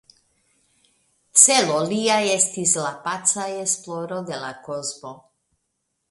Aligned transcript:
Celo 1.41 1.75
lia 1.91 2.15
estis 2.35 2.73
la 2.85 2.93
paca 3.03 3.45
esploro 3.65 4.17
de 4.31 4.39
la 4.45 4.49
kosmo. 4.69 5.13